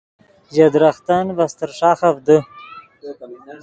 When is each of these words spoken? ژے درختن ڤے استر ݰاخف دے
ژے 0.53 0.65
درختن 0.73 1.25
ڤے 1.35 1.43
استر 1.47 1.69
ݰاخف 1.77 2.15
دے 2.27 2.37